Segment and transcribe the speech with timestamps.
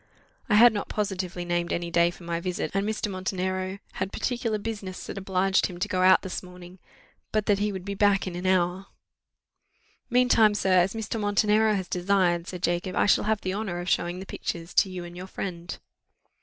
[0.49, 3.07] I had not positively named any day for my visit, and Mr.
[3.07, 6.79] Montenero had particular business that obliged him to go out this morning,
[7.31, 8.87] but that he would be back in an hour:
[10.09, 11.19] "Meantime, sir, as Mr.
[11.19, 14.89] Montenero has desired," said Jacob, "I shall have the honour of showing the pictures to
[14.89, 15.77] you and your friend."